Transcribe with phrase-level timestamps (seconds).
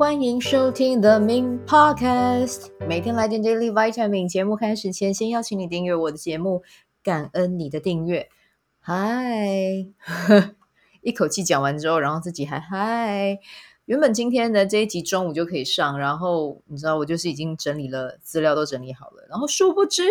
[0.00, 4.26] 欢迎收听 The Min Podcast，每天来点 Daily Vitamin。
[4.26, 6.62] 节目开始前，先邀请你订阅我的节目，
[7.02, 8.30] 感恩你的订阅。
[8.80, 9.84] 嗨，
[11.04, 13.40] 一口气讲完之后，然后自己还嗨。
[13.84, 20.02] 原本今天的这一集中午就可以上，然后你知道我就是已经整理了资料，都整理好了，然后殊不知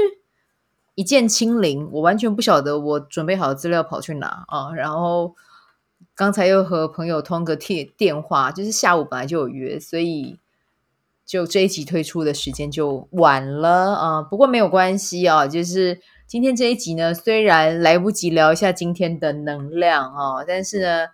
[0.94, 5.36] 一键清零，我完全不晓得我准备好的资料跑去哪啊，然后。
[6.20, 10.38] 刚才又和朋友通个电电话，就是下午本来就有约，所以
[11.26, 14.22] 就这一集推出的时间就晚了啊。
[14.22, 21.08] 不过没有关系啊，就是今天这一集呢，虽然来不及聊一下今天的能量啊，但是呢，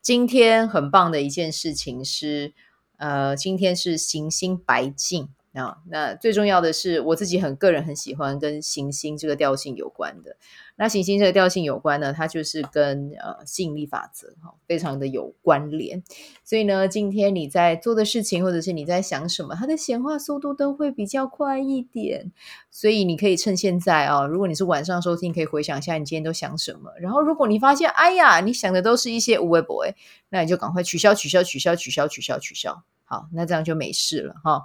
[0.00, 2.52] 今天很棒的一件事情是，
[2.98, 5.78] 呃，今天是行星白镜啊。
[5.88, 10.36] 那最重要的是，我自己很个人很喜欢跟行星这个调性有关的。
[10.76, 16.02] 那行星这个调性有关呢，它就是跟呃吸引力法则哈，非常的有关联。
[16.42, 22.32] 所以呢，今天你在做的事情，或者是你在想什么，它的显化速度都会比较快一点。
[22.72, 26.90] 所以你可以趁现在啊，如果你是晚上收听，可以回想一下你今天都想什么。
[26.98, 29.92] 然后如果你发现，哎呀，你想的都是一些无为 boy，
[30.30, 32.82] 那你就赶快取消、取消、取消、取消、取消、取消。
[33.04, 34.62] 好，那这样就没事了哈。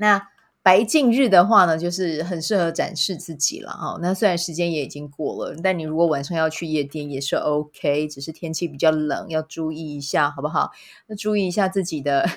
[0.00, 0.28] 那。
[0.62, 3.98] 白净日的话呢，就是很适合展示自己了哈。
[4.02, 10.70] 那虽然时间也已经过了，但你如果晚上要去夜店也是 OK，只是天气比较冷，要注意一下，好不好？
[11.06, 12.28] 那注意一下自己的，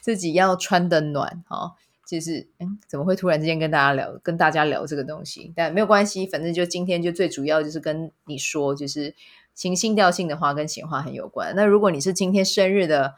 [0.00, 1.76] 自己要穿的暖哈。
[2.04, 5.52] 就是，嗯，怎么会突然之间跟大家聊，跟大家聊这个东西？
[5.54, 9.14] 但没有关系，反正就今天就最主要就是跟你说，就是
[9.54, 11.54] 行星调性的话跟显化很有关。
[11.54, 13.14] 那如果你是今天生日的。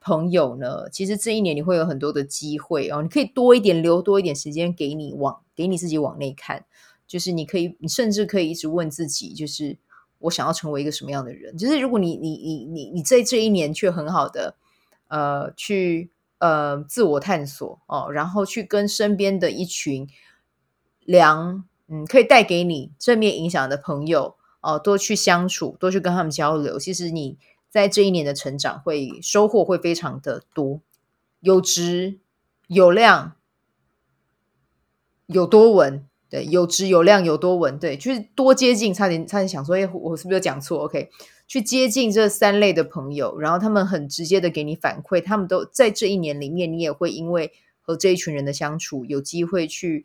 [0.00, 6.64] 朋友呢，其实这一年你会有很多的机会哦，你可以多一点留多一点时间给你往给你自己往内看，
[7.06, 9.76] 就是你可以，你甚至可以一直问自己，就是
[10.20, 11.54] 我想要成为一个什么样的人？
[11.58, 14.56] 就是如果你你你你你在这一年却很好的
[15.08, 20.08] 呃去呃自我探索哦，然后去跟身边的一群
[21.00, 27.36] 良嗯可以带给你正面影响的朋友哦多去相处，多去跟他们交流，其实你。
[27.70, 30.80] 在这一年的成长会收获会非常的多，
[31.38, 32.18] 有质
[32.66, 33.36] 有量
[35.26, 41.10] 有多稳，对，有质有量有多稳，对，就是多接近，差点差点想说，哎，我是不是有讲错？OK，
[41.46, 50.04] 去接近这三类的朋友，然后他们很直接的给你反馈，他们都在这一年里面，你也会因为和这一群人的相处，有机会去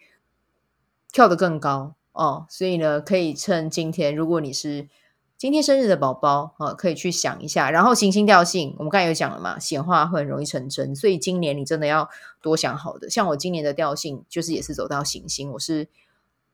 [1.12, 2.46] 跳得更高哦。
[2.48, 4.88] 所以呢，可以趁今天，如果你是。
[5.38, 7.69] 今天生日的宝宝啊，可以去想一下。
[7.69, 12.09] 然后行星调性，我们刚才有讲了嘛，显化会很容易成真，所以今年你真的要
[12.41, 13.09] 多想好的。
[13.09, 15.90] 像我今年的调性，就是也是走到行星，我是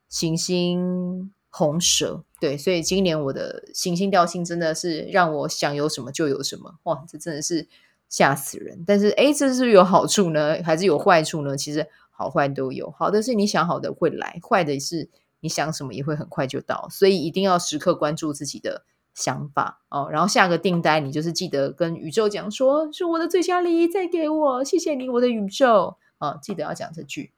[0.10, 7.68] 行星红蛇，对，所以今年我的行星调性真的是让我想有什么就有什么，哇，这真的是
[8.10, 8.84] 吓死人。
[8.88, 11.56] 但是，诶，这是有好处呢，还是有坏处呢？
[11.56, 15.08] 其实好坏都有，好的是你想好的会来，坏的是。
[15.42, 20.08] 你想什么也会很快就到，所以一定要时刻关注自己的想法哦。
[20.10, 27.34] 然后下个订单，你就是记得跟宇宙讲说：“是我的最佳利益再给我，谢谢你，我的宇宙。”哦，记得要讲这句，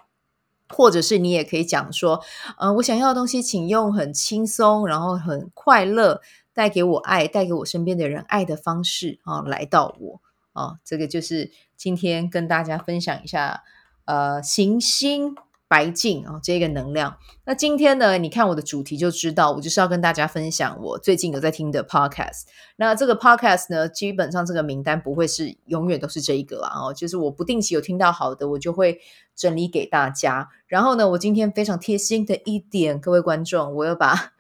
[0.68, 2.22] 或者是你也可以讲说
[2.60, 6.22] ：“嗯、呃，我想要的东西，请用很轻松，然后很快乐，
[6.54, 10.22] 带给我爱，带给我身边的人爱的方式啊、来到我
[10.52, 13.64] 啊、哦。”这个就是今天跟大家分享一下，
[14.04, 15.38] 呃，行星。
[15.74, 17.18] 白净啊，这个能量。
[17.46, 22.44] 那今天呢，你看我的主题就知道，我就是要跟大家分享我最近有在听的 podcast。
[22.76, 29.00] 那这个 podcast 呢，基本上这个名单不会是永远都是这一个啦哦，就是我不定期有听到好的，我就会
[29.36, 30.48] 整理给大家。
[30.68, 34.34] 然后呢，我今天非常贴心的一点，各位观众，我要把，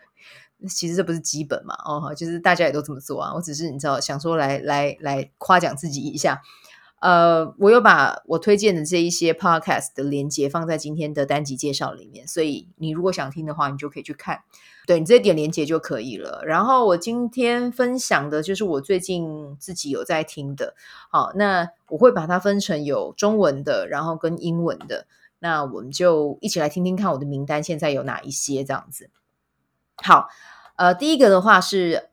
[0.70, 6.44] 其实这不是基本嘛哦，就是大家也都这么做啊，我只是你知道想说来来来夸奖自己一下。
[7.04, 14.44] 呃，我有把我推荐的这一些 podcast 的连接放在今天的单集介绍里面，所以你如果想听的话，你就可以去看。
[14.88, 16.44] 对，你直接点连接就可以了。
[16.46, 20.76] 然后我今天分享的就是我最近自己有在听的。
[21.10, 25.06] 好，那我会把它分成有中文的，然后跟英文的。
[25.40, 29.10] 那我们就一起来听听看我的名单现在有哪一些这样子。
[29.98, 30.30] 好，
[30.78, 32.12] 呃，第一个的话是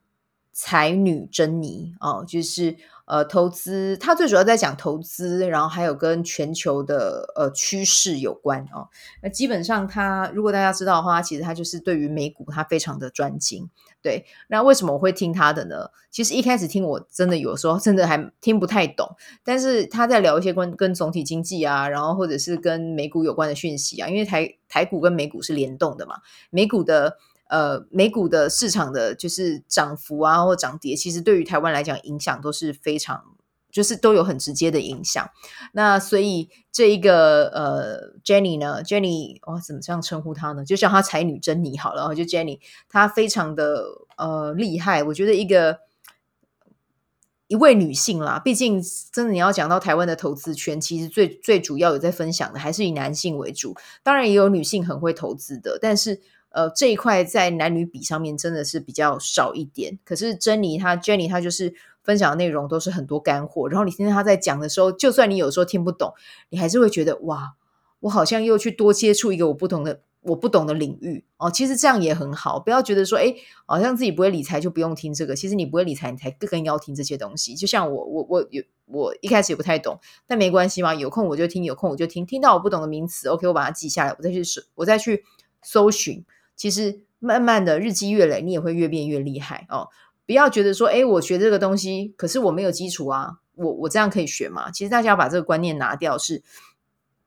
[0.52, 2.76] 才女珍妮哦，就是。
[3.10, 8.86] 呃，投资它最主要在讲投资，然后还有跟全球的呃趋势有关哦。
[9.20, 13.68] 那基本上它，如果大家知道的话，其实它就是对于美股它非常的专精。
[14.00, 15.90] 对，那为什么我会听他的呢？
[16.08, 26.18] 其实一开始听我真的有时候真的还听不太懂，但是他在聊一些关跟总体经济啊，然后或者是跟美股有关的讯息啊，因为台台股跟美股是联动的嘛，
[26.50, 27.16] 美股的。
[27.50, 33.24] 呃，美股的市场的就是涨幅啊，或涨跌，其实对于台湾来讲影响都是非常
[33.72, 35.28] 就是都有很直接的影响。
[35.72, 40.64] 那所以这一个呃，Jenny 呢，Jenny 哇，怎么这样称呼她呢？
[40.64, 43.84] 就叫她才女珍妮好了，就 Jenny，她非常的
[44.16, 45.02] 呃厉害。
[45.02, 45.80] 我觉得一个
[47.48, 48.80] 一位女性啦，毕竟
[49.12, 53.74] 真的你要讲到台湾的投资圈，其实最最主要有在分享的还是以男性为主，
[54.04, 56.20] 当然也有女性很会投资的，但是。
[56.50, 59.98] 呃，这一块在男女比上面真的是比较少一点。
[60.04, 66.12] 可是珍妮她 Jenny 她就是分享的内容都是很多干货，然后你听她在讲的时候，就算你有时候听不懂，
[66.48, 67.54] 你还是会觉得哇，
[68.00, 71.50] 我好像又去多接触一个我不同的我不懂的领域哦。
[71.50, 73.34] 其实这样也很好，不要觉得说哎，
[73.66, 75.36] 好像自己不会理财就不用听这个。
[75.36, 77.54] 其实你不会理财，你才更要听这些东西。
[77.54, 84.42] 就像我我我有我一开始也不太懂，但没关系嘛，有空我就听，有空我就听，听到我不懂的名词，OK，我把它记下来，我再去
[84.74, 85.24] 我再去
[85.62, 86.24] 搜寻。
[86.60, 89.88] 其实慢慢的日积月累，你也会越变越厉害哦。
[90.26, 94.70] 不要觉得说，哎，我学这个东西，可是我没有基础啊，我我这样可以学吗？
[94.70, 96.42] 其实大家要把这个观念拿掉是，是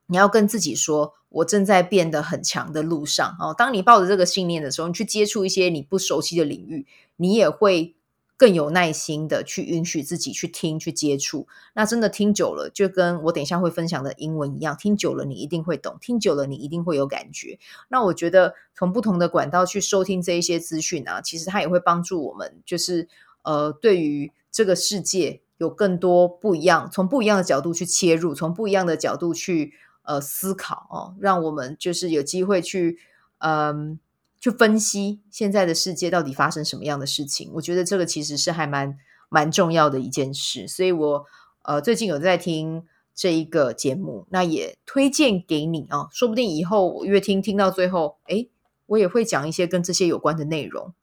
[0.05, 3.55] 你要跟自己说，我正在变得很强的路上哦。
[3.57, 7.95] 当你抱着这个信念的时候，你去接触一些你不熟悉的领域，你也会。
[8.35, 17.59] 更有耐心的去允许自己去听、去接触，那真的听久了，就跟我等一下会分享的英文一样，听久了你一定会懂，听久了你一定会有感觉。
[17.89, 23.07] 那我觉得从不同的管道去收听这一些资讯啊，其实它也会帮助我们，就是
[23.43, 32.97] 呃，对于这个世界有更多不一样，从不一样的角度去切入，从不一样的角度去呃思考哦，让我们就是有机会去
[33.37, 33.99] 嗯。
[34.43, 38.97] 去分析现在的世界到底发生什么样的事情，我觉得这个其实是还蛮
[39.29, 40.67] 蛮重要的一件事。
[40.67, 41.25] 所以我
[41.61, 42.83] 呃最近有在听
[43.15, 48.49] 这一个节目，那也推荐给你啊，说不定以后越听听到最后，诶，
[48.87, 50.93] 我也会讲一些跟这些有关的内容，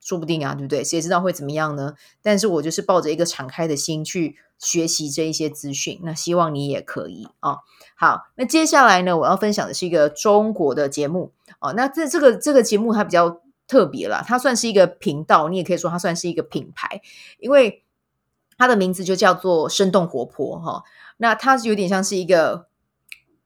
[0.00, 0.82] 说不定啊，对不对？
[0.82, 1.94] 谁知道会怎么样呢？
[2.22, 7.58] 但是我就是抱着一个敞开的心去学习这一些资讯，那希望你也可以啊。
[7.96, 11.74] 好，那接下来呢，我要分享的是一个中国的节目哦。
[11.74, 17.02] 那这这个这个节目它比较特别啦，它算是一个频道，你也可以说它算是一个品牌，
[17.38, 17.84] 因为
[18.56, 20.82] 它的名字就叫做生动活泼哈、
[21.18, 22.68] 那它有点像是一个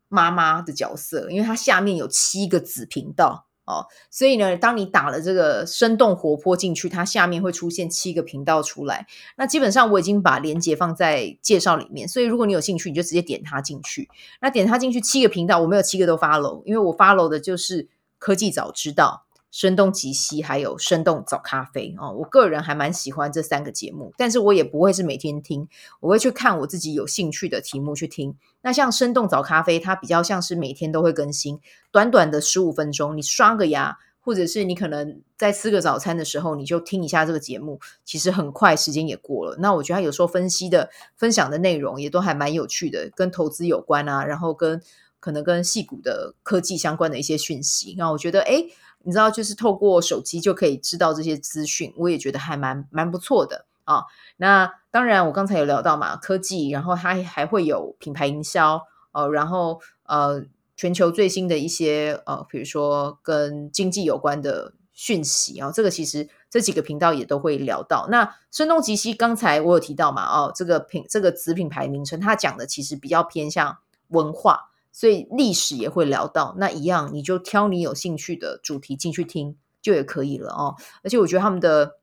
[0.09, 3.47] 妈妈的角色，因为它下面有七个子频道。
[3.65, 9.07] 哦，所以呢，当你打了这个生动活泼进去，它下面会出现七个频道出来。
[9.37, 14.09] 那基本上我已经把连接放在介绍里面，所以如果你有兴趣，你就直接点它进去。
[14.41, 17.89] 那点它进去，七个频道我没有七个都 follow，因为我 follow 的就是
[18.19, 19.25] 科技早知道。
[19.55, 25.69] 声东击西，还有生动早咖啡哦，我个人还蛮喜欢这三个节目，但是我也不会是每天听，
[26.01, 28.37] 我会去看我自己有兴趣的题目去听。
[28.63, 31.61] 那像生动早咖啡，它比较像是每天都会更新，
[31.93, 39.57] 短短的十五分钟，你刷个牙，或者是你可能在吃个早餐的时候，你就听一下这个节目，其实很快时间也过了。
[39.61, 44.83] 那我觉得他有时候分析的、分享的内容也都还蛮有趣的，跟投资有关啊，然后跟
[45.25, 48.69] 可能跟矽谷的科技相关的一些讯息，那我觉得诶
[49.05, 54.05] 你知道，就是透过手机就可以知道这些资讯，我也觉得还蛮蛮不错的啊。
[54.37, 58.83] 那当然，我刚才有聊到嘛，科技，然后它还会有品牌营销，
[59.13, 60.45] 呃，然后呃，
[60.77, 68.09] 全球最新的一些呃，比如说跟经济有关的讯息啊，这个其实这几个频道也都会聊到。
[68.11, 73.79] 那声东击西，刚才我有提到嘛，哦，这个品这个子品牌名称，它讲的其实比较偏向
[74.09, 74.71] 文化。
[74.97, 80.77] 所以历史也会聊到，那一样你就挑你有兴趣的主题进去听就也可以了哦。
[81.03, 81.99] 而且我觉得他们的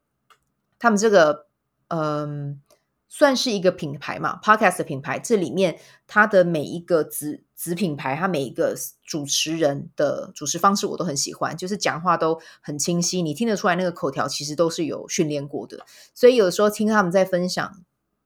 [0.77, 1.47] 他们这个
[1.87, 2.59] 嗯，
[3.07, 15.85] 算是一个品牌嘛，Podcast 的品牌，这里面它的每一个子子品牌，它每一个主持人的主持方式我都很喜欢，就是讲话都很清晰，你听得出来那个口条其实都是有训练过的。
[16.13, 17.81] 所以有时候听他们在分享，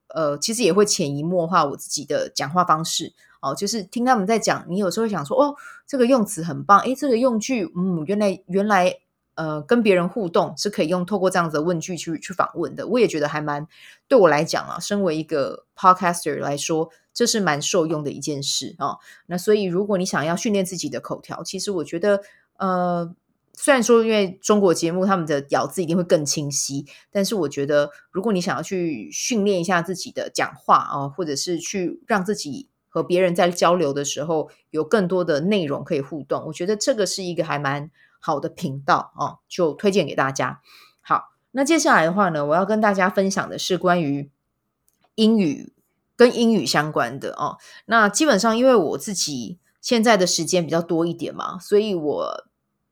[0.08, 3.14] 呃，其实也会潜移默化我自己的讲话方式。
[3.46, 8.92] 哦，就是听他们在讲，你有时候会想说，哦，这个用词很棒，诶，这个用句，嗯，原来原来，
[9.36, 12.88] 呃，跟别人互动是可以用透过这样子的问句去去访问的。
[12.88, 13.68] 我也觉得还蛮
[14.08, 18.98] 对我来讲啊，身为一个 podcaster 来说，这是蛮受用的一件事，哦。
[19.28, 22.22] 那所以，如果你想要训练自己的口条，其实我觉得，
[22.58, 23.14] 呃，
[23.54, 32.70] 虽然说因为中国节目他们的咬字一定会更清晰，但是我觉得，如果你想要去训练一下自己的讲话啊，哦，或者是去让自己。
[32.96, 40.62] 和别人在交流的时候，有更多的内容可以互动，我觉得这个是一个还蛮好的频道哦，就推荐给大家。
[41.02, 44.32] 好，那接下来的话呢，我要跟大家分享的是关于
[45.16, 45.74] 英语
[46.16, 47.58] 跟英语相关的哦。
[47.88, 52.48] 那基本上因为我自己现在的时间比较多一点嘛，所以我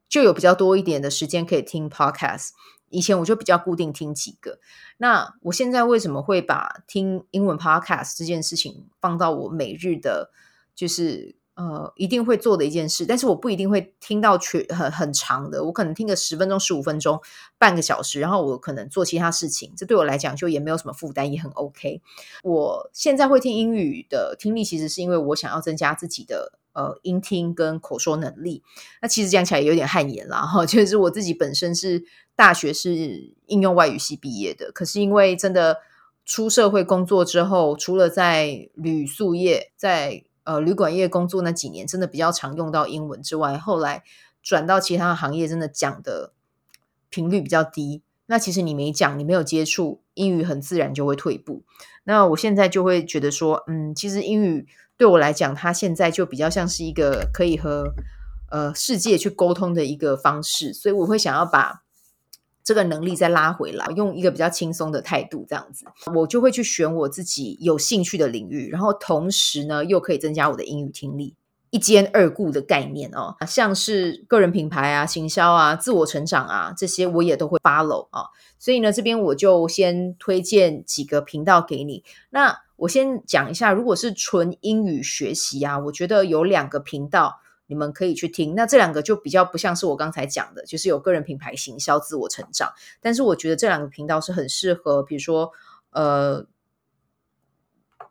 [0.09, 2.49] 就有比较多一点的时间可以听 podcast。
[2.93, 4.59] 以前我就比较固定听几个。
[4.97, 10.31] 那我现在为什么会把听英文 podcast 这件事情放到我每日的，
[10.75, 13.05] 就是呃一定会做的一件事？
[13.05, 17.19] 但是我不一定会听到全很很长的，我可能听个十分钟、十五分钟、
[17.57, 19.73] 半个小时，然后我可能做其他事情。
[19.75, 22.01] 这对我来讲就也没有什么负担，也很 OK。
[22.43, 26.59] 我现在会听英语的听力，其实是因为我想要增加自己的。
[26.73, 28.63] 呃，音听跟口说能力，
[28.99, 30.65] 那其实讲起来有点汗颜啦哈。
[30.67, 32.03] 就是我自己本身是
[32.35, 35.77] 大学是应用外语系毕业的，可是因为真的
[36.25, 44.03] 出社会工作之后，除了在旅宿业、在呃旅馆业工作那几年，真的比较常用到英文之外，后来
[44.41, 46.33] 转到其他行业，真的讲的
[47.11, 48.01] 频率比较低。
[48.25, 51.61] 那其实你没讲，你没有接触英语，很自然就会退步。
[52.05, 54.67] 那我现在就会觉得说，嗯，其实英语。
[55.03, 57.93] 对我来讲，它现在就比较像是一个可以和
[58.49, 61.83] 呃世界去沟通的一个方式，所以我会想要把
[62.63, 71.35] 这个能力再拉回来，用一个比较轻松的态度这样子，我就会去选我自己有兴趣的领域，然后同时呢又可以增加我的英语听力，
[71.69, 82.61] 一兼二顾的概念哦，像是个人品牌啊、行销啊、自我成长啊这些，我也都会 follow 啊，所以呢这边我就先推荐几个频道给你，那。
[82.83, 88.55] 我先讲一下，如果是纯英语学习啊，我觉得有两个频道你们可以去听。
[88.55, 92.73] 那这两个就比较不像是我刚才讲的，就是有个人品牌、行销、自我成长。
[92.99, 95.53] 但是我觉得这两个频道是很适合，比如说
[95.91, 96.45] 呃，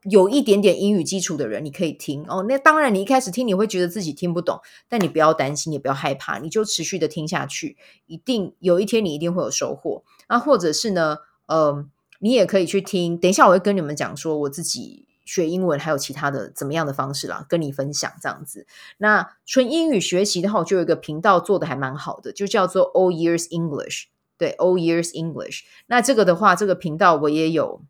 [0.04, 2.46] 有一点点英语基础的人，你可以听哦。
[2.48, 7.76] 那当然，你一开始听你会觉得自己听不懂，但你不要担心，也不要害怕，你就持续的听下去，
[8.06, 10.02] 一定有一天你一定会有收获。
[10.30, 11.86] 那或者是呢，呃。
[12.22, 18.64] 你也可以去听，等一下我会跟你们讲说我自己学英文还有其他的怎么样的方式啦，跟你分享这样子。
[18.98, 24.04] 那纯英语学习的话，我就有一个频道做的还蛮好的，就叫做 All Years English，
[24.38, 25.62] 对，All Years English。
[25.86, 27.82] 那这个的话，这个频道我也有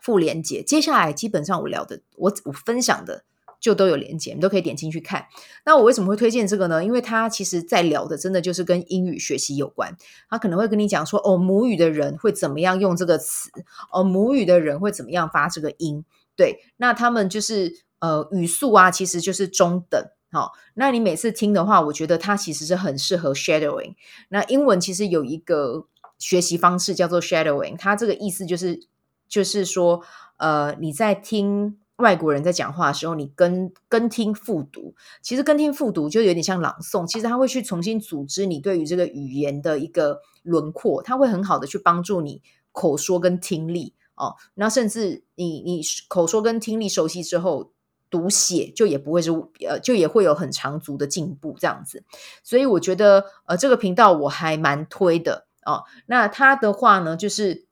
[0.00, 0.62] 附连结。
[0.62, 3.24] 接下来基本上我聊的，我我分享的。
[3.62, 5.26] 就都有连接，你都可以点进去看。
[5.64, 6.84] 那我为什么会推荐这个呢？
[6.84, 9.96] 因为它其实在聊的，真的就是跟英语学习有关。
[10.28, 13.50] 他可能会跟你讲说，哦，母语的人会怎么样用这个词，
[13.92, 16.04] 哦，母语的人会怎么样发这个音。
[16.34, 20.04] 对，那他们就是呃语速啊，其实就是中等。
[20.32, 23.94] 好，那你每次听的话，我觉得它其实是很适合 shadowing。
[24.30, 25.86] 那英文其实有一个
[26.18, 28.80] 学习方式叫做 shadowing，它这个意思就是
[29.28, 30.02] 就是说，
[30.38, 31.78] 呃，你在听。
[32.02, 37.06] 外国人在讲话的时候，你跟跟听复读，其实跟听复读就有点像朗诵。
[37.06, 42.42] 其实他会去重新组织你对于这个语言的一个轮廓，他会很好的去帮助你
[42.72, 44.34] 口说跟听力哦。
[44.54, 47.70] 那甚至你你口说跟听力熟悉之后，
[48.10, 49.30] 读写就也不会是
[49.66, 52.04] 呃，就也会有很长足的进步这样子。
[52.42, 55.84] 所以我觉得呃，这个频道我还蛮推的哦。
[56.06, 57.64] 那他的话呢，就是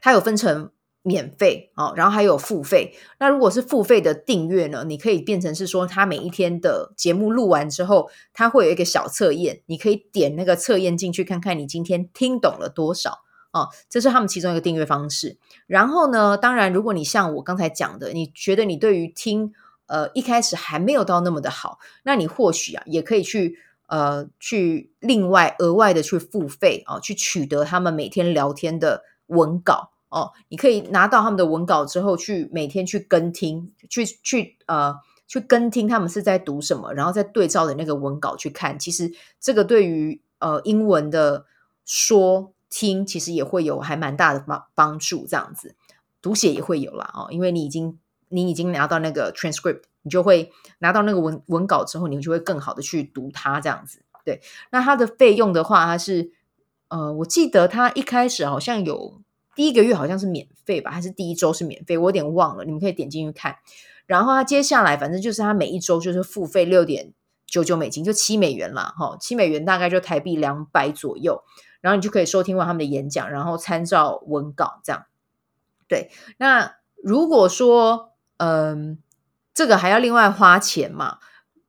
[0.00, 0.72] 他有分成。
[1.10, 2.94] 免费哦，然后还有付费。
[3.18, 13.18] 那如果是付费的订阅呢，你可以变成是说，他每一天的节目录完之后，他会有一个小测验，你可以点那个测验进去看看你今天听懂了多少
[13.50, 13.68] 哦。
[13.88, 15.36] 这是他们其中一个订阅方式。
[15.66, 19.52] 然后呢，当然，如果你像我刚才讲的，你觉得你对于听
[19.86, 29.90] 呃一开始还没有到那么的好，那你或许啊也可以去呃去另外额外的去付费啊，哦，去取得他们每天聊天的文稿。
[30.10, 34.96] 哦，你可以拿到他们的文稿之后，去每天去跟听，去去呃
[35.28, 38.76] 去跟听他们是在读什么，然后再对照的那个文稿去看。
[38.76, 41.46] 其实这个对于呃英文的
[41.84, 45.24] 说听，其实也会有还蛮大的帮帮助。
[45.28, 45.76] 这样子
[46.20, 47.96] 读写也会有啦哦，因为你已经
[48.30, 50.50] 你已经拿到那个 transcript，你就会
[50.80, 54.02] 拿到那个文文稿之后，你就会更好的去读它这样子。
[54.24, 56.32] 对，那它的费用的话，它是
[56.88, 59.20] 呃，我记得它一开始好像有。
[59.56, 61.98] 第一个月好像是免费吧，还是第一周是免费？
[61.98, 63.56] 我有点忘了，你们可以点进去看。
[64.06, 67.12] 然后他接下来反正就是他每一周就是付费六点
[67.46, 71.42] 九九美金，就七美元啦，哈，七美元大概就台币两百左右。
[71.80, 75.06] 然后你就可以收听完他们的演讲，然后参照文稿这样。
[75.88, 78.98] 对，那如果说嗯，
[79.52, 81.18] 这个还要另外花钱嘛？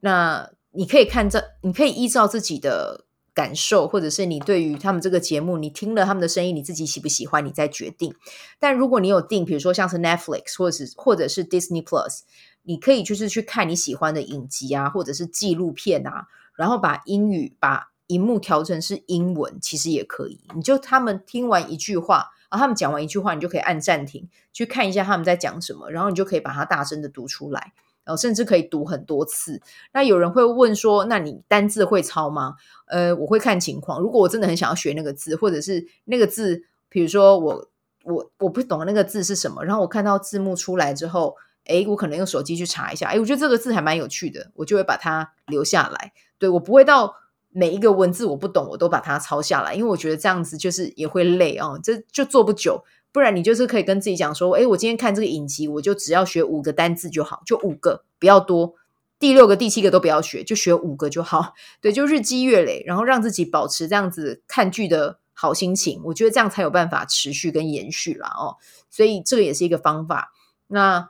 [0.01, 3.05] 那你可以看这，你可以依照自己的。
[3.41, 8.13] 感受，或者是你对于他们这个节目，你听了他们的声音，你自己喜不喜欢，你再决定。
[8.59, 12.19] 但如果你有订，比如说像是 Netflix 或者是或者是 Disney Plus，
[12.61, 20.39] 你可以就是去看你喜欢的影集啊，或者是纪录片啊，然后把英语把荧幕调成是英文，其实也可以。
[20.55, 27.73] 你就他们听完一句话，然后他们讲完一句话，你就可以按暂停，去看一下他们在讲什么，然后你就可以把它大声的读出来。
[28.15, 29.61] 甚至可以读很多次。
[29.93, 32.55] 那有人会问说，那你单字会抄吗？
[32.87, 33.99] 呃，我会看情况。
[33.99, 37.69] 如果我真的很想要学那个字，或者是那个字，比如说我
[38.03, 46.13] 我我不懂那个字是什么，然后我看到字幕出来之后，诶，我可能用手机去查一下，诶，我觉得这个字还蛮有趣的，我就会把它留下来。
[46.37, 47.15] 对，我不会到
[47.49, 52.83] 每一个文字我不懂，我都把它抄下来，因为我觉得这样子就是也会累哦，这就做不久。
[53.11, 58.75] 不然你就是可以跟自己讲说，诶，我今天看这个影集，我就只要学五个单字就好，就五个，不要多。
[59.19, 61.53] 第六个、第七个都不要学，就学五个就好。
[61.79, 66.01] 对，就日积月累，然后让自己保持这样子看剧的好心情。
[66.05, 68.57] 我觉得这样才有办法持续跟延续啦哦。
[68.89, 70.33] 所以这个也是一个方法。
[70.67, 71.09] 那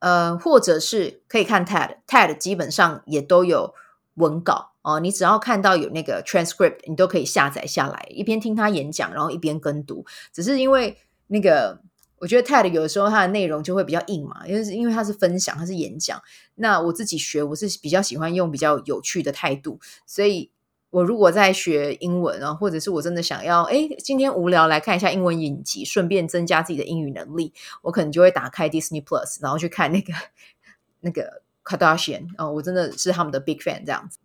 [0.00, 3.72] 呃，或者是可以看 TED，TED 基本上也都有
[4.16, 5.00] 文稿哦。
[5.00, 10.06] 你只要看到有那个 transcript，你都可以下载下来，一边听他演讲，然后一边跟读。
[10.32, 11.80] 只是因为那个。
[12.18, 16.18] 我觉得 TED 有的时候它的内容就会比较硬嘛，因为因为它是分享，它是演讲。
[16.54, 20.50] 那我自己学，我是比较喜欢用比较有趣的态度，所以
[20.88, 27.52] 我如果在学英文啊，或者是我真的想要，哎，今天无聊来看一下英文影集，顺便增加自己的英语能力，
[27.82, 30.14] 我可能就会打开 Disney Plus，然后去看那个
[31.00, 34.18] 那个 Kardashian 哦，我真的是他们的 big fan 这样子，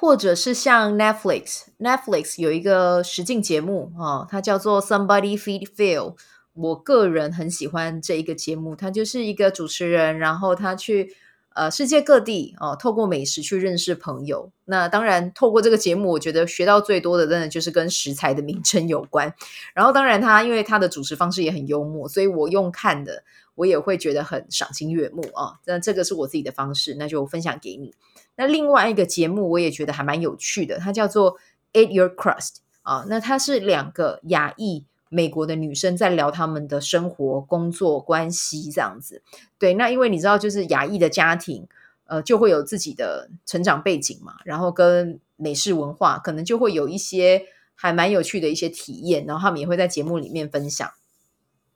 [0.00, 6.14] 或者是像 Netflix，Netflix 有一个实境节目啊，它叫做 Somebody Feed Phil。
[6.54, 11.16] 我个人很喜欢这一个节目，他就是一个主持人，然后他去
[11.52, 14.52] 呃世界各地哦，透过美食去认识朋友。
[14.66, 19.34] 那当然，透过这个节目，我觉得学到最多的，真的就是跟食材的名称有关。
[19.74, 23.24] 然后，当然他因为他的主持方式也很幽默，所以我用看的，
[23.56, 25.58] 我也会觉得很赏心悦目啊。
[25.64, 27.94] 那这个是我自己的方式，那就分享给你。
[28.38, 31.36] 那另外一个节目，我也觉得还蛮有趣的，它叫做
[31.74, 33.04] Eat Your Crust 啊。
[33.10, 34.86] 那它是两个亚裔。
[35.10, 39.22] 美国的女生在聊他们的生活、工作关系这样子，
[39.58, 41.66] 对，那因为你知道，就是亚裔的家庭，
[42.04, 50.86] 呃，就会有自己的成长背景嘛，然后跟美式文化可能就会有一些还蛮有趣的一些体验，然后他们也会在节目里面分享。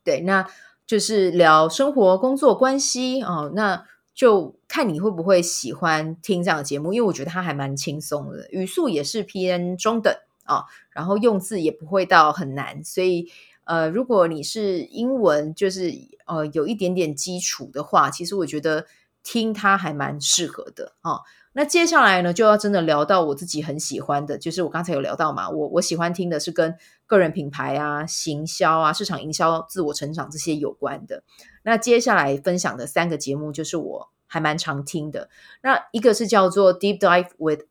[0.04, 0.46] 对，那
[0.86, 10.14] 就是聊生活、工作关系哦，那就看你会不会喜欢听这样的节目，因为我觉得它还蛮轻松的，语速也是偏中等。
[10.44, 13.30] 啊、然后用字也不会到很难，所以
[13.62, 15.94] 呃，如果你是英文就是
[16.26, 18.84] 呃有一点点基础的话，其实我觉得
[19.22, 21.20] 听它还蛮适合的啊、
[21.52, 26.74] 那接下来呢，就要真的聊到我自己很喜欢的，就是我刚才有聊到嘛，我我喜欢听的是跟
[27.06, 31.22] 个人品牌啊、行销啊、市场营销、自我成长这些有关的。
[31.62, 35.28] 那接下来分享的三个节目，就是我还蛮常听的。
[35.62, 37.66] 那一个是叫做 Deep Dive with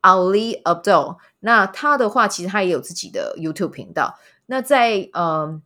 [0.00, 4.18] Ali Abdul 那他的话，其实他也有自己的 YouTube 频道。
[4.46, 5.60] 那在呃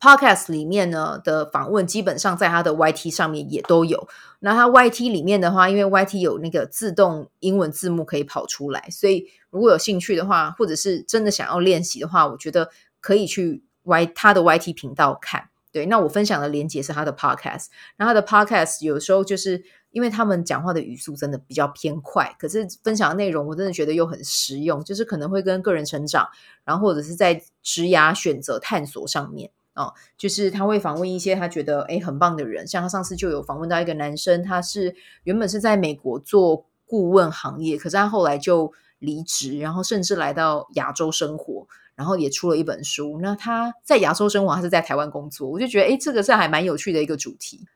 [0.00, 4.08] Podcast 里面呢的访问，基本上在他的 YT 上面也都有。
[4.38, 15.49] 那他 YT 里面的话，因为 YT 有那个自动英文字幕可以跑出来，所以如果有兴趣的话，或者是真的想要练习的话，我觉得可以去 Y 他的 YT 频道看。
[15.72, 19.62] 对，那我分享的连接是他的 Podcast，然后他的 Podcast 有时候就是。
[19.92, 26.28] 因为他们讲话的语速真的比较偏快，可是分享的内容我真的觉得又很实用，就是可能会跟个人成长，
[26.62, 43.18] 然后或者是在职涯选择探索上面哦，就是他会访问一些他觉得诶很棒的人，像他上次就有访问到一个男生，他是原本是在美国做顾问行业，可是他后来就离职，然后甚至来到亚洲生活，然后也出了一本书。
[43.20, 47.66] 那他在亚洲生活，他是在台湾工作，我就觉得诶这个是还蛮有趣的一个主题。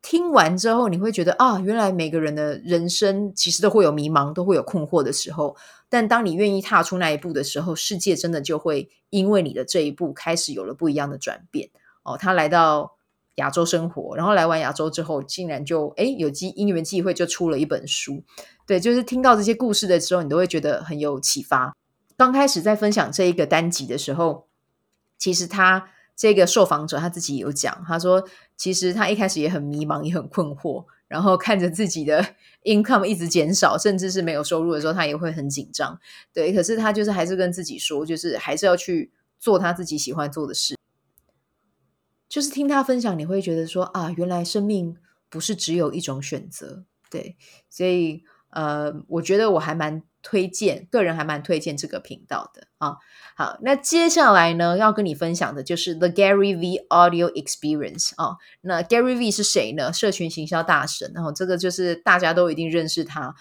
[0.00, 5.56] 听完之后，你会觉得啊，原来每个人的人生其实都会有迷茫，都会有困惑的时候。
[5.88, 11.70] 但当你愿意踏出那一步的时候，世界真的就会因为你的这一步开始有了不一样的转变。
[12.02, 12.93] 哦，他来到
[13.36, 18.22] 亚洲生活，然后来完亚洲之后，竟然就诶有机因缘际会就出了一本书。
[18.66, 21.76] 对，就是听到这些故事的时候，你都会觉得很有启发。
[22.16, 24.46] 刚开始在分享这一个单集的时候，
[25.18, 25.90] 其实他。
[26.16, 28.22] 这个受访者他自己有讲，他说
[28.56, 32.24] 其实他一开始也很迷茫，也很困惑，然后看着自己的
[32.62, 35.98] income 一直减少，甚至是没有收入的时候，他也会很紧张。
[36.32, 40.73] 对，可是他就是还是跟自己说，就是还是要去做他自己喜欢做的事。
[42.34, 44.96] 就是听他分享，你会觉得说啊，原来生命
[45.30, 46.84] 不是只有一种选择。
[47.08, 47.36] 对，
[47.70, 50.02] 所以呃，我觉得我还蛮。
[50.26, 52.96] 推荐，个人还蛮推荐这个频道的啊。
[53.36, 58.38] 好，那接下来呢，要跟你分享的就是 The Gary V Audio Experience 啊。
[58.62, 59.92] 那 Gary V 是谁呢？
[59.92, 63.34] 社群行销大神，然后这个就是大家都一定认识他。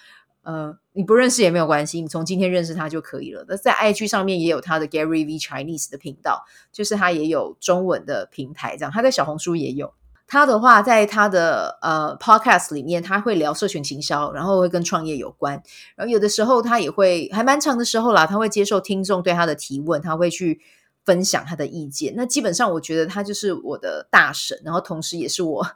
[0.43, 3.45] 呃，你不认识也没有关系，你从今天认识他就可以了。
[3.47, 9.93] 那在 IG 上面也有他的 Gary V Chinese 的频道，就是他也有中文的平台，这样他在小红书也有。
[10.25, 15.61] 他的话，在他的呃 podcast 里面，他会聊社群行销，然后会跟创业有关。
[15.95, 20.61] 然后有的时候他也会还蛮长的时候啦，他会接受听众对他的提问，他会去
[21.05, 22.13] 分享他的意见。
[22.15, 25.67] 那基本上我觉得他就是我的大神，然后同时也是我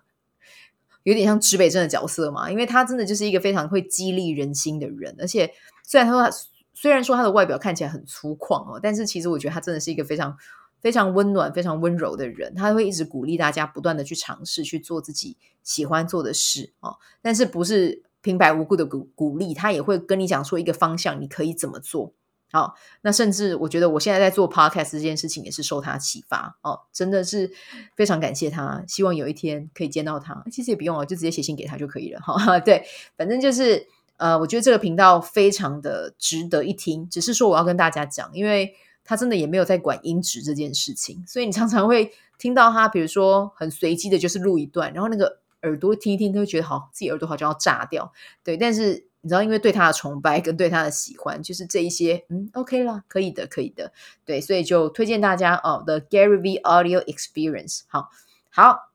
[1.10, 5.16] 有点像指北镇的角色嘛，因为他真的就是一个非常会激励人心的人。
[5.20, 5.50] 而且
[5.84, 6.30] 虽然他说他
[6.74, 10.38] 虽然说他的外表看起来很粗犷哦，但是其实我觉得他真的是一个非常。
[10.80, 16.98] 非常温暖、非常温柔的人，他会一直鼓励大家不断的去尝试去做自己喜欢做的事哦。
[17.20, 22.14] 但是不是平白无故的鼓鼓励，他也会跟你讲说一个方向，你可以怎么做。
[22.52, 27.52] 好、那甚至我觉得我现在在做 podcast 这件事情也是受他启发哦，真的是
[27.96, 28.84] 非常感谢他。
[28.88, 32.20] 希望有一天可以见到他，其实也不用了，就直接写信给他就可以了。
[32.22, 32.86] 哈、哦， 对，
[33.18, 37.10] 反正就是呃，我觉得这个频道非常的值得一听。
[37.10, 38.76] 只是说我要跟大家讲，因为。
[39.10, 48.12] 他真的也没有在管音质这件事情，所以你常常会听到他，比如说很随机的，就是录一段，然后那个耳朵听一听，都会觉得好，自己耳朵好像要炸掉。
[48.44, 53.92] 对，但是你知道，因为对他的崇拜跟对他的喜欢，就是这一些，嗯，OK 啦，可以的，可以的。
[54.24, 57.82] 对，所以就推荐大家哦，The Gary V Audio Experience。
[57.88, 58.10] 好，
[58.50, 58.94] 好，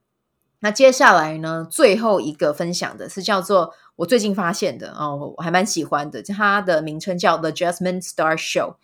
[0.61, 8.77] 那接下来呢，最后一个分享的是叫做我最近发现的哦，我还蛮喜欢的，它的名称叫 The Jasmine Star Show。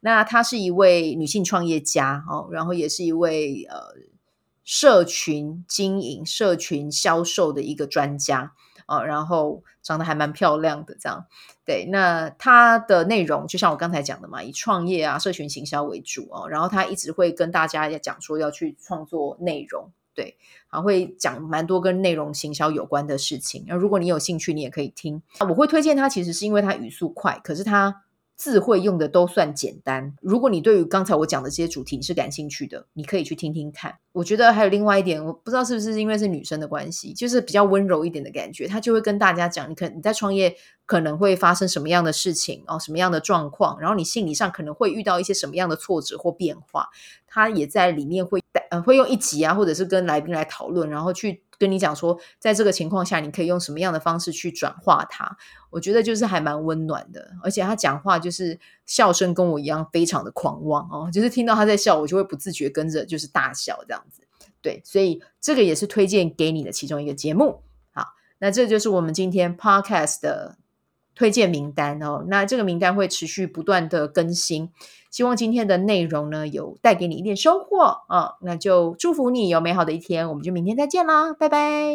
[0.00, 3.94] 那她是一位女性创业家哦，然后也是一位呃
[4.62, 8.52] 社群经营、社群销售的一个专家
[8.90, 11.24] 哦，然后长得还蛮漂亮的，这样
[11.64, 11.86] 对。
[11.86, 20.36] 那他的内容就像我刚才讲的嘛，以创业啊、社群行销为主哦，然后他一直会跟大家也讲说要去创作内容，对，
[20.70, 23.64] 然后会讲蛮多跟内容行销有关的事情。
[23.68, 25.22] 那如果你有兴趣，你也可以听。
[25.38, 28.02] 我会推荐他，其实是因为他语速快，可是他。
[28.40, 30.14] 字会用的都算简单。
[30.22, 33.96] 如果你对于刚才我讲的这些主题你是感兴趣的，你可以去听听看。
[34.12, 38.66] 我觉得还有另外一点，我不知道是不是因为是女生的关系，就是比较温柔一点的感觉。
[38.66, 46.88] 她就会跟大家讲，你可你在创业可能会发生什么样的事情哦，什么样的状况，然后你心理上可能会遇到一些什么样的挫折或变化。
[47.26, 51.42] 她也在里面会呃会用一集啊，或者是跟来宾来讨论，然后去。
[51.60, 55.36] 跟你讲说，在这个情况下，你可以用什么样的方式去转化它？
[55.68, 61.10] 我觉得就是还蛮温暖的，而且他讲话就是笑声跟我一样，非常的狂妄哦。
[61.12, 64.22] 就是听到他在笑，我就会不自觉跟着就是大笑这样子。
[64.62, 67.62] 对，所以这个也是推荐给你的其中一个节目。
[67.92, 68.06] 好，
[68.38, 70.56] 那这就是我们今天 Podcast 的
[71.20, 72.24] 推荐名单哦。
[72.28, 74.70] 那这个名单会持续不断的更新。
[75.10, 81.94] 希望今天的内容呢，有带给你一点收获啊、那就祝福你有美好的一天，我们就明天再见啦，拜拜！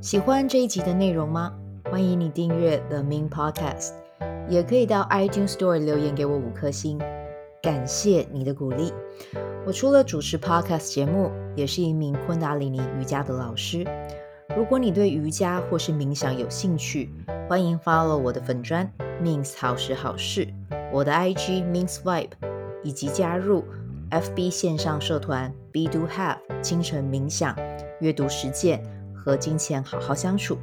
[0.00, 1.52] 喜欢这一集的内容吗？
[1.88, 3.92] 欢迎你订阅 The Min Podcast，
[4.48, 6.98] 也可以到 iTunes Store 留言给我五颗星，
[7.62, 8.92] 感谢你的鼓励。
[9.64, 13.86] 我除了主持 Podcast 节目，也是一名昆达里尼瑜伽的老师。
[14.56, 17.08] 如果你对瑜伽或是冥想有兴趣，
[17.48, 18.90] 欢迎 follow 我的粉砖。
[19.22, 20.48] Mins 好时好事，
[20.92, 22.30] 我的 IG Mins Vibe，
[22.82, 23.64] 以及加入
[24.10, 27.54] FB 线上社团 Be Do Have 清晨冥想、
[28.00, 28.82] 阅读实践
[29.14, 30.58] 和金钱好好相处。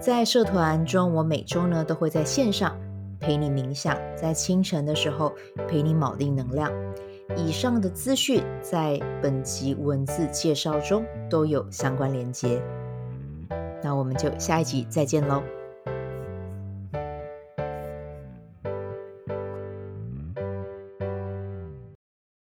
[0.00, 2.76] 在社团中，我每周呢都会在线上
[3.20, 5.32] 陪你冥想，在清晨的时候
[5.68, 6.72] 陪你铆定能量。
[7.36, 12.60] 以上的资讯在本集文字介绍中都有相关连接。
[13.82, 15.59] 那我们就下一集再见喽。